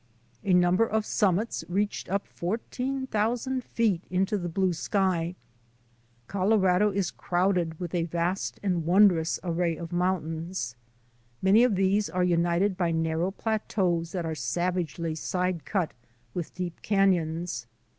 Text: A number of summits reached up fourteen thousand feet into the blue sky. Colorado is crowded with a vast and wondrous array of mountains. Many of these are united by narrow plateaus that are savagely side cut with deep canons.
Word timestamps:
A 0.43 0.51
number 0.51 0.87
of 0.87 1.05
summits 1.05 1.63
reached 1.69 2.09
up 2.09 2.25
fourteen 2.25 3.05
thousand 3.05 3.63
feet 3.63 4.01
into 4.09 4.35
the 4.35 4.49
blue 4.49 4.73
sky. 4.73 5.35
Colorado 6.25 6.89
is 6.89 7.11
crowded 7.11 7.79
with 7.79 7.93
a 7.93 8.05
vast 8.05 8.59
and 8.63 8.83
wondrous 8.83 9.39
array 9.43 9.77
of 9.77 9.91
mountains. 9.91 10.75
Many 11.43 11.63
of 11.63 11.75
these 11.75 12.09
are 12.09 12.23
united 12.23 12.75
by 12.77 12.89
narrow 12.89 13.29
plateaus 13.29 14.11
that 14.13 14.25
are 14.25 14.33
savagely 14.33 15.13
side 15.13 15.65
cut 15.65 15.91
with 16.33 16.55
deep 16.55 16.81
canons. 16.81 17.67